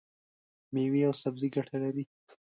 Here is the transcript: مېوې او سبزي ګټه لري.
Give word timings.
مېوې 0.73 1.01
او 1.07 1.13
سبزي 1.23 1.49
ګټه 1.55 1.77
لري. 1.83 2.03